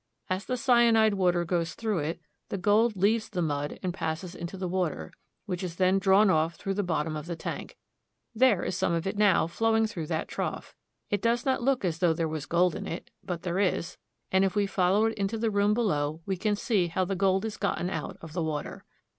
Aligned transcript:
As 0.31 0.45
the 0.45 0.57
cyanide 0.57 1.13
water 1.13 1.45
goes 1.45 1.75
through 1.75 1.99
it, 1.99 2.19
the 2.49 2.57
gold 2.57 2.95
leaves 2.97 3.29
the 3.29 3.39
mud 3.43 3.77
and 3.83 3.93
passes 3.93 4.33
into 4.33 4.57
the 4.57 4.67
water, 4.67 5.13
which 5.45 5.61
is 5.61 5.75
then 5.75 5.99
drawn 5.99 6.31
off 6.31 6.55
through 6.55 6.73
the 6.73 6.81
bot 6.81 7.03
tom 7.05 7.15
of 7.15 7.27
the 7.27 7.35
tank. 7.35 7.77
There 8.33 8.63
is 8.63 8.75
some 8.75 8.93
of 8.93 9.05
it 9.05 9.15
now 9.15 9.45
flowing 9.45 9.85
through 9.85 10.07
that 10.07 10.27
trough. 10.27 10.73
It 11.11 11.21
does 11.21 11.45
not 11.45 11.61
look 11.61 11.85
as 11.85 11.99
though 11.99 12.13
there 12.13 12.27
was 12.27 12.47
gold 12.47 12.73
in 12.73 12.87
it, 12.87 13.11
but 13.23 13.43
there 13.43 13.59
is, 13.59 13.97
and 14.31 14.43
if 14.43 14.55
we 14.55 14.65
follow 14.65 15.05
it 15.05 15.13
into 15.19 15.37
the 15.37 15.51
room 15.51 15.75
below, 15.75 16.21
we 16.25 16.35
can 16.35 16.55
see 16.55 16.87
how 16.87 17.05
the 17.05 17.15
gold 17.15 17.45
is 17.45 17.57
gotten 17.57 17.91
out 17.91 18.17
of 18.21 18.33
the 18.33 18.41
water. 18.41 18.83